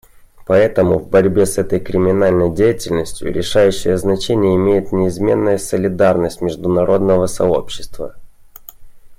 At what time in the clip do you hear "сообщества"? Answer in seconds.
7.27-8.15